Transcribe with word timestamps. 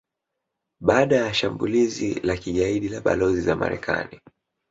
baada 0.81 1.15
ya 1.15 1.33
shambulizi 1.33 2.13
la 2.13 2.37
kigaidi 2.37 2.89
la 2.89 3.01
balozi 3.01 3.41
za 3.41 3.55
Marekani 3.55 4.21